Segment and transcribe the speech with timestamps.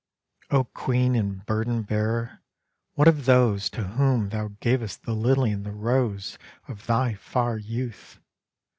[0.57, 2.39] __O Queen and Burden bearer,
[2.95, 7.59] what of those To whom thou gavest the lily and the rose Of thy far
[7.59, 8.17] youth?...